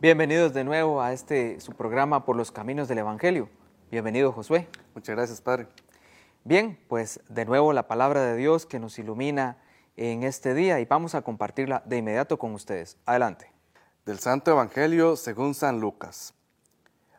Bienvenidos 0.00 0.54
de 0.54 0.64
nuevo 0.64 1.02
a 1.02 1.12
este 1.12 1.60
su 1.60 1.72
programa 1.72 2.24
por 2.24 2.34
los 2.34 2.50
caminos 2.50 2.88
del 2.88 2.96
Evangelio. 2.96 3.50
Bienvenido 3.90 4.32
Josué. 4.32 4.66
Muchas 4.94 5.14
gracias, 5.14 5.42
Padre. 5.42 5.68
Bien, 6.42 6.78
pues 6.88 7.20
de 7.28 7.44
nuevo 7.44 7.74
la 7.74 7.86
palabra 7.86 8.22
de 8.22 8.34
Dios 8.34 8.64
que 8.64 8.78
nos 8.78 8.98
ilumina 8.98 9.58
en 9.98 10.22
este 10.22 10.54
día 10.54 10.80
y 10.80 10.86
vamos 10.86 11.14
a 11.14 11.20
compartirla 11.20 11.82
de 11.84 11.98
inmediato 11.98 12.38
con 12.38 12.54
ustedes. 12.54 12.96
Adelante. 13.04 13.52
Del 14.06 14.18
Santo 14.20 14.50
Evangelio 14.50 15.16
según 15.16 15.52
San 15.52 15.80
Lucas. 15.80 16.32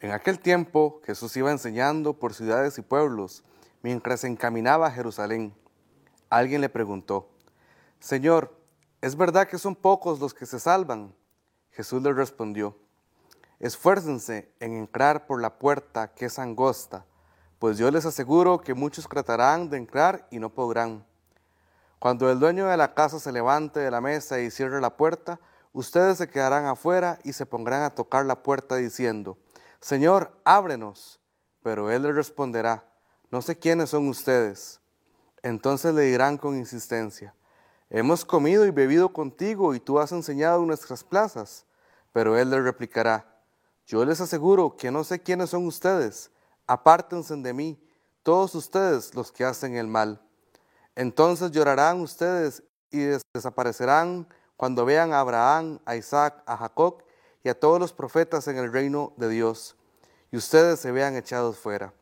En 0.00 0.10
aquel 0.10 0.40
tiempo 0.40 1.00
Jesús 1.04 1.36
iba 1.36 1.52
enseñando 1.52 2.14
por 2.14 2.34
ciudades 2.34 2.76
y 2.78 2.82
pueblos 2.82 3.44
mientras 3.82 4.22
se 4.22 4.26
encaminaba 4.26 4.88
a 4.88 4.90
Jerusalén. 4.90 5.54
Alguien 6.28 6.60
le 6.60 6.68
preguntó, 6.68 7.30
Señor, 8.00 8.58
¿es 9.00 9.14
verdad 9.14 9.46
que 9.46 9.58
son 9.58 9.76
pocos 9.76 10.18
los 10.18 10.34
que 10.34 10.44
se 10.44 10.58
salvan? 10.58 11.14
Jesús 11.74 12.02
le 12.02 12.12
respondió, 12.12 12.76
Esfuércense 13.58 14.52
en 14.60 14.74
entrar 14.74 15.26
por 15.26 15.40
la 15.40 15.58
puerta 15.58 16.12
que 16.14 16.26
es 16.26 16.38
angosta, 16.38 17.04
pues 17.58 17.78
yo 17.78 17.90
les 17.90 18.06
aseguro 18.06 18.60
que 18.60 18.74
muchos 18.74 19.08
tratarán 19.08 19.70
de 19.70 19.78
entrar 19.78 20.26
y 20.30 20.38
no 20.38 20.50
podrán. 20.50 21.04
Cuando 21.98 22.30
el 22.30 22.38
dueño 22.38 22.66
de 22.66 22.76
la 22.76 22.94
casa 22.94 23.18
se 23.18 23.32
levante 23.32 23.80
de 23.80 23.90
la 23.90 24.00
mesa 24.00 24.38
y 24.40 24.50
cierre 24.50 24.80
la 24.80 24.96
puerta, 24.96 25.40
ustedes 25.72 26.18
se 26.18 26.28
quedarán 26.28 26.66
afuera 26.66 27.18
y 27.24 27.32
se 27.32 27.46
pondrán 27.46 27.82
a 27.82 27.94
tocar 27.94 28.26
la 28.26 28.42
puerta 28.42 28.76
diciendo, 28.76 29.38
Señor, 29.80 30.38
ábrenos. 30.44 31.20
Pero 31.62 31.90
él 31.90 32.02
le 32.02 32.12
responderá, 32.12 32.84
no 33.30 33.40
sé 33.40 33.58
quiénes 33.58 33.90
son 33.90 34.08
ustedes. 34.08 34.80
Entonces 35.42 35.94
le 35.94 36.02
dirán 36.02 36.36
con 36.36 36.56
insistencia, 36.56 37.34
Hemos 37.96 38.24
comido 38.24 38.66
y 38.66 38.72
bebido 38.72 39.12
contigo 39.12 39.72
y 39.72 39.78
tú 39.78 40.00
has 40.00 40.10
enseñado 40.10 40.62
en 40.62 40.66
nuestras 40.66 41.04
plazas. 41.04 41.64
Pero 42.12 42.36
él 42.36 42.50
le 42.50 42.60
replicará, 42.60 43.24
yo 43.86 44.04
les 44.04 44.20
aseguro 44.20 44.76
que 44.76 44.90
no 44.90 45.04
sé 45.04 45.22
quiénes 45.22 45.50
son 45.50 45.64
ustedes. 45.64 46.32
Apártense 46.66 47.36
de 47.36 47.52
mí, 47.52 47.80
todos 48.24 48.56
ustedes 48.56 49.14
los 49.14 49.30
que 49.30 49.44
hacen 49.44 49.76
el 49.76 49.86
mal. 49.86 50.20
Entonces 50.96 51.52
llorarán 51.52 52.00
ustedes 52.00 52.64
y 52.90 53.16
desaparecerán 53.32 54.26
cuando 54.56 54.84
vean 54.84 55.12
a 55.12 55.20
Abraham, 55.20 55.78
a 55.84 55.94
Isaac, 55.94 56.42
a 56.46 56.56
Jacob 56.56 57.04
y 57.44 57.48
a 57.48 57.60
todos 57.60 57.78
los 57.78 57.92
profetas 57.92 58.48
en 58.48 58.56
el 58.56 58.72
reino 58.72 59.12
de 59.18 59.28
Dios, 59.28 59.76
y 60.32 60.36
ustedes 60.36 60.80
se 60.80 60.90
vean 60.90 61.14
echados 61.14 61.58
fuera. 61.58 61.92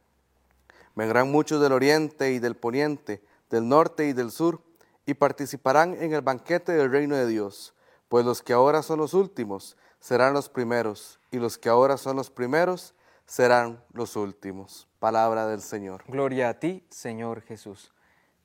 Vendrán 0.95 1.31
muchos 1.31 1.61
del 1.61 1.73
oriente 1.73 2.33
y 2.33 2.39
del 2.39 2.57
poniente, 2.57 3.23
del 3.51 3.69
norte 3.69 4.07
y 4.07 4.15
del 4.15 4.31
sur, 4.31 4.63
y 5.07 5.15
participarán 5.15 5.95
en 6.01 6.13
el 6.13 6.21
banquete 6.21 6.73
del 6.73 6.91
reino 6.91 7.17
de 7.17 7.27
Dios, 7.27 7.75
pues 8.09 8.25
los 8.25 8.43
que 8.43 8.53
ahora 8.53 8.83
son 8.83 8.99
los 8.99 9.15
últimos 9.15 9.77
serán 10.01 10.35
los 10.35 10.49
primeros, 10.49 11.21
y 11.31 11.39
los 11.39 11.59
que 11.59 11.69
ahora 11.69 11.97
son 11.97 12.17
los 12.17 12.31
primeros 12.31 12.95
serán 13.27 13.83
los 13.93 14.17
últimos. 14.17 14.89
Palabra 14.99 15.47
del 15.47 15.61
Señor. 15.61 16.05
Gloria 16.09 16.49
a 16.49 16.55
ti, 16.55 16.85
Señor 16.91 17.43
Jesús. 17.43 17.93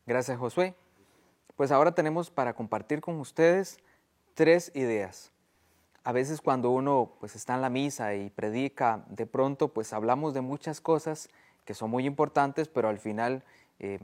Gracias, 0.05 0.37
Josué. 0.37 0.75
Pues 1.55 1.71
ahora 1.71 1.93
tenemos 1.93 2.29
para 2.29 2.53
compartir 2.53 3.01
con 3.01 3.19
ustedes 3.19 3.79
tres 4.35 4.71
ideas. 4.75 5.31
A 6.03 6.11
veces 6.11 6.39
cuando 6.39 6.69
uno 6.69 7.11
pues 7.19 7.35
está 7.35 7.55
en 7.55 7.61
la 7.61 7.69
misa 7.69 8.15
y 8.15 8.29
predica, 8.29 9.03
de 9.09 9.25
pronto 9.25 9.67
pues 9.67 9.91
hablamos 9.91 10.33
de 10.33 10.41
muchas 10.41 10.79
cosas 10.79 11.27
que 11.65 11.73
son 11.73 11.89
muy 11.89 12.05
importantes, 12.05 12.69
pero 12.69 12.87
al 12.87 12.99
final, 12.99 13.43
eh, 13.79 13.99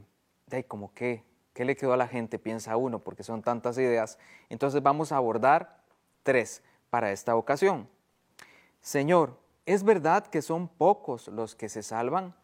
como 0.67 0.93
que, 0.93 1.23
¿qué 1.53 1.65
le 1.65 1.75
quedó 1.75 1.93
a 1.93 1.97
la 1.97 2.07
gente? 2.07 2.39
Piensa 2.39 2.77
uno, 2.77 2.99
porque 2.99 3.23
son 3.23 3.41
tantas 3.41 3.77
ideas. 3.77 4.17
Entonces 4.49 4.83
vamos 4.83 5.11
a 5.11 5.17
abordar 5.17 5.81
tres 6.23 6.63
para 6.89 7.11
esta 7.11 7.35
ocasión. 7.35 7.87
Señor, 8.81 9.39
¿es 9.65 9.83
verdad 9.83 10.27
que 10.27 10.41
son 10.41 10.67
pocos 10.67 11.27
los 11.27 11.55
que 11.55 11.69
se 11.69 11.83
salvan? 11.83 12.35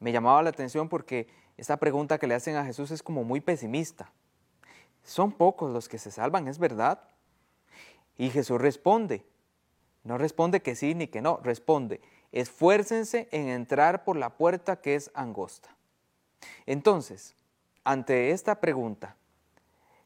Me 0.00 0.12
llamaba 0.12 0.42
la 0.42 0.50
atención 0.50 0.88
porque 0.88 1.28
esta 1.56 1.76
pregunta 1.78 2.18
que 2.18 2.26
le 2.26 2.34
hacen 2.34 2.56
a 2.56 2.64
Jesús 2.64 2.90
es 2.90 3.02
como 3.02 3.24
muy 3.24 3.40
pesimista. 3.40 4.12
Son 5.02 5.32
pocos 5.32 5.72
los 5.72 5.88
que 5.88 5.98
se 5.98 6.10
salvan, 6.10 6.46
¿es 6.48 6.58
verdad? 6.58 7.00
Y 8.16 8.30
Jesús 8.30 8.60
responde, 8.60 9.24
no 10.04 10.18
responde 10.18 10.60
que 10.60 10.76
sí 10.76 10.94
ni 10.94 11.08
que 11.08 11.22
no, 11.22 11.38
responde, 11.42 12.00
esfuércense 12.32 13.28
en 13.32 13.48
entrar 13.48 14.04
por 14.04 14.16
la 14.16 14.36
puerta 14.36 14.80
que 14.80 14.94
es 14.94 15.10
angosta. 15.14 15.74
Entonces, 16.66 17.34
ante 17.88 18.32
esta 18.32 18.60
pregunta, 18.60 19.16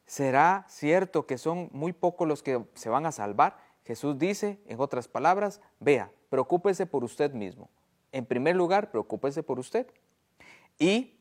¿será 0.07 0.65
cierto 0.69 1.27
que 1.27 1.37
son 1.37 1.69
muy 1.73 1.93
pocos 1.93 2.29
los 2.29 2.41
que 2.41 2.65
se 2.75 2.89
van 2.89 3.07
a 3.07 3.11
salvar? 3.11 3.57
Jesús 3.85 4.21
dice, 4.21 4.61
en 4.67 4.79
otras 4.79 5.09
palabras, 5.09 5.61
vea, 5.81 6.13
preocúpese 6.31 6.87
por 6.87 7.03
usted 7.03 7.33
mismo. 7.33 7.69
En 8.13 8.25
primer 8.25 8.55
lugar, 8.55 8.93
preocúpese 8.93 9.43
por 9.43 9.59
usted. 9.59 9.89
Y 10.79 11.19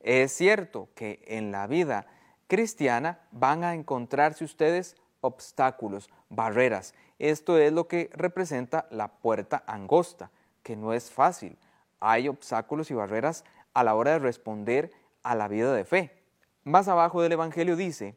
es 0.00 0.32
cierto 0.32 0.88
que 0.96 1.22
en 1.28 1.52
la 1.52 1.68
vida 1.68 2.08
cristiana 2.48 3.20
van 3.30 3.62
a 3.62 3.74
encontrarse 3.74 4.42
ustedes 4.42 4.96
obstáculos, 5.20 6.10
barreras. 6.28 6.92
Esto 7.20 7.56
es 7.56 7.72
lo 7.72 7.86
que 7.86 8.10
representa 8.14 8.88
la 8.90 9.12
puerta 9.12 9.62
angosta, 9.68 10.32
que 10.64 10.74
no 10.74 10.92
es 10.92 11.12
fácil. 11.12 11.56
Hay 12.00 12.26
obstáculos 12.26 12.90
y 12.90 12.94
barreras 12.94 13.44
a 13.74 13.84
la 13.84 13.94
hora 13.94 14.14
de 14.14 14.18
responder 14.18 14.90
a 15.24 15.34
la 15.34 15.48
vida 15.48 15.74
de 15.74 15.84
fe. 15.84 16.22
Más 16.62 16.86
abajo 16.86 17.20
del 17.20 17.32
Evangelio 17.32 17.74
dice 17.74 18.16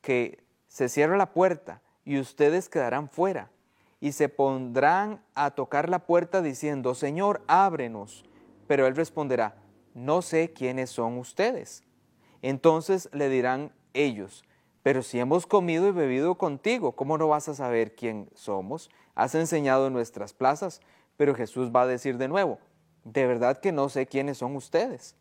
que 0.00 0.42
se 0.68 0.88
cierra 0.88 1.18
la 1.18 1.32
puerta 1.32 1.82
y 2.04 2.18
ustedes 2.18 2.68
quedarán 2.68 3.08
fuera 3.08 3.50
y 4.00 4.12
se 4.12 4.28
pondrán 4.28 5.22
a 5.34 5.50
tocar 5.50 5.88
la 5.88 6.06
puerta 6.06 6.40
diciendo, 6.40 6.94
Señor, 6.94 7.42
ábrenos. 7.46 8.24
Pero 8.66 8.86
él 8.86 8.96
responderá, 8.96 9.56
no 9.94 10.22
sé 10.22 10.52
quiénes 10.52 10.90
son 10.90 11.18
ustedes. 11.18 11.82
Entonces 12.40 13.10
le 13.12 13.28
dirán 13.28 13.72
ellos, 13.92 14.44
pero 14.82 15.02
si 15.02 15.20
hemos 15.20 15.46
comido 15.46 15.88
y 15.88 15.92
bebido 15.92 16.36
contigo, 16.36 16.92
¿cómo 16.92 17.18
no 17.18 17.28
vas 17.28 17.48
a 17.48 17.54
saber 17.54 17.94
quién 17.94 18.30
somos? 18.34 18.90
Has 19.14 19.34
enseñado 19.34 19.88
en 19.88 19.92
nuestras 19.92 20.32
plazas, 20.32 20.80
pero 21.16 21.34
Jesús 21.34 21.70
va 21.70 21.82
a 21.82 21.86
decir 21.86 22.16
de 22.16 22.28
nuevo, 22.28 22.58
de 23.04 23.26
verdad 23.26 23.60
que 23.60 23.72
no 23.72 23.90
sé 23.90 24.06
quiénes 24.06 24.38
son 24.38 24.56
ustedes. 24.56 25.16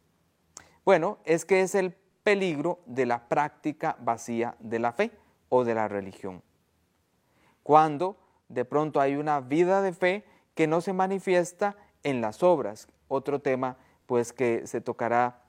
Bueno, 0.90 1.20
es 1.24 1.46
que 1.46 1.62
es 1.62 1.76
el 1.76 1.94
peligro 2.24 2.80
de 2.88 3.06
la 3.06 3.28
práctica 3.28 3.96
vacía 4.00 4.56
de 4.58 4.80
la 4.80 4.92
fe 4.92 5.12
o 5.48 5.64
de 5.64 5.76
la 5.76 5.88
religión. 5.88 6.42
Cuando 7.62 8.18
de 8.48 8.66
pronto 8.66 9.00
hay 9.00 9.16
una 9.16 9.40
vida 9.40 9.84
de 9.84 9.94
fe 9.94 10.26
que 10.56 10.66
no 10.66 10.82
se 10.82 10.94
manifiesta 10.94 11.76
en 12.02 12.22
las 12.22 12.42
obras, 12.42 12.88
otro 13.08 13.38
tema 13.38 13.78
pues 14.08 14.34
que 14.34 14.66
se 14.66 14.82
tocará 14.82 15.44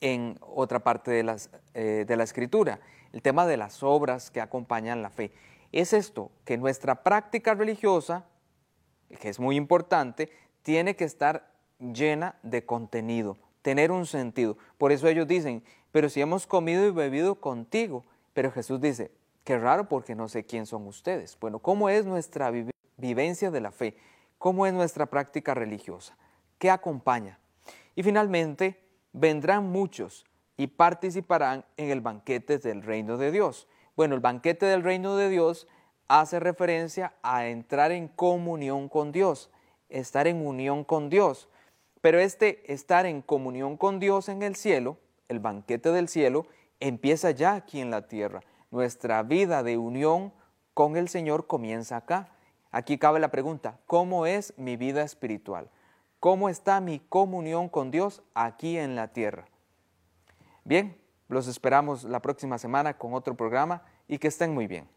en 0.00 0.36
otra 0.40 0.80
parte 0.80 1.12
de, 1.12 1.48
eh, 1.74 2.04
de 2.04 2.16
la 2.16 2.24
escritura 2.24 2.80
el 3.12 3.22
tema 3.22 3.46
de 3.46 3.58
las 3.58 3.84
obras 3.84 4.32
que 4.32 4.40
acompañan 4.40 5.00
la 5.00 5.10
fe. 5.10 5.30
Es 5.70 5.92
esto, 5.92 6.32
que 6.44 6.58
nuestra 6.58 7.04
práctica 7.04 7.54
religiosa, 7.54 8.24
que 9.20 9.28
es 9.28 9.38
muy 9.38 9.54
importante, 9.54 10.28
tiene 10.62 10.96
que 10.96 11.04
estar 11.04 11.52
llena 11.78 12.34
de 12.42 12.66
contenido, 12.66 13.36
tener 13.66 13.90
un 13.90 14.06
sentido. 14.06 14.56
Por 14.78 14.92
eso 14.92 15.08
ellos 15.08 15.26
dicen, 15.26 15.60
pero 15.90 16.08
si 16.08 16.20
hemos 16.20 16.46
comido 16.46 16.86
y 16.86 16.92
bebido 16.92 17.34
contigo, 17.40 18.04
pero 18.32 18.52
Jesús 18.52 18.80
dice, 18.80 19.10
qué 19.42 19.58
raro 19.58 19.88
porque 19.88 20.14
no 20.14 20.28
sé 20.28 20.44
quién 20.44 20.66
son 20.66 20.86
ustedes. 20.86 21.36
Bueno, 21.40 21.58
¿cómo 21.58 21.88
es 21.88 22.06
nuestra 22.06 22.52
vivencia 22.96 23.50
de 23.50 23.60
la 23.60 23.72
fe? 23.72 23.96
¿Cómo 24.38 24.66
es 24.66 24.72
nuestra 24.72 25.06
práctica 25.06 25.52
religiosa? 25.52 26.16
¿Qué 26.58 26.70
acompaña? 26.70 27.40
Y 27.96 28.04
finalmente, 28.04 28.84
vendrán 29.12 29.64
muchos 29.72 30.26
y 30.56 30.68
participarán 30.68 31.64
en 31.76 31.90
el 31.90 32.00
banquete 32.00 32.58
del 32.58 32.84
reino 32.84 33.16
de 33.16 33.32
Dios. 33.32 33.66
Bueno, 33.96 34.14
el 34.14 34.20
banquete 34.20 34.66
del 34.66 34.84
reino 34.84 35.16
de 35.16 35.28
Dios 35.28 35.66
hace 36.06 36.38
referencia 36.38 37.14
a 37.20 37.48
entrar 37.48 37.90
en 37.90 38.06
comunión 38.06 38.88
con 38.88 39.10
Dios, 39.10 39.50
estar 39.88 40.28
en 40.28 40.46
unión 40.46 40.84
con 40.84 41.10
Dios. 41.10 41.48
Pero 42.06 42.20
este 42.20 42.72
estar 42.72 43.04
en 43.04 43.20
comunión 43.20 43.76
con 43.76 43.98
Dios 43.98 44.28
en 44.28 44.44
el 44.44 44.54
cielo, 44.54 44.96
el 45.26 45.40
banquete 45.40 45.90
del 45.90 46.06
cielo, 46.06 46.46
empieza 46.78 47.32
ya 47.32 47.54
aquí 47.54 47.80
en 47.80 47.90
la 47.90 48.06
tierra. 48.06 48.42
Nuestra 48.70 49.24
vida 49.24 49.64
de 49.64 49.76
unión 49.76 50.32
con 50.72 50.96
el 50.96 51.08
Señor 51.08 51.48
comienza 51.48 51.96
acá. 51.96 52.28
Aquí 52.70 52.96
cabe 52.96 53.18
la 53.18 53.32
pregunta, 53.32 53.80
¿cómo 53.86 54.24
es 54.24 54.56
mi 54.56 54.76
vida 54.76 55.02
espiritual? 55.02 55.68
¿Cómo 56.20 56.48
está 56.48 56.80
mi 56.80 57.00
comunión 57.00 57.68
con 57.68 57.90
Dios 57.90 58.22
aquí 58.34 58.78
en 58.78 58.94
la 58.94 59.08
tierra? 59.08 59.48
Bien, 60.62 60.96
los 61.26 61.48
esperamos 61.48 62.04
la 62.04 62.22
próxima 62.22 62.56
semana 62.58 62.96
con 62.96 63.14
otro 63.14 63.36
programa 63.36 63.82
y 64.06 64.18
que 64.18 64.28
estén 64.28 64.54
muy 64.54 64.68
bien. 64.68 64.95